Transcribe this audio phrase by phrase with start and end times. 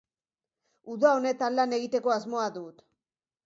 [0.95, 2.87] Uda honetan lan egiteko asmoa dut.